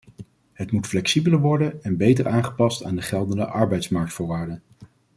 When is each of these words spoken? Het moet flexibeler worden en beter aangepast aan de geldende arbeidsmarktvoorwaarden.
Het 0.53 0.71
moet 0.71 0.87
flexibeler 0.87 1.39
worden 1.39 1.83
en 1.83 1.97
beter 1.97 2.27
aangepast 2.27 2.83
aan 2.83 2.95
de 2.95 3.01
geldende 3.01 3.45
arbeidsmarktvoorwaarden. 3.45 4.61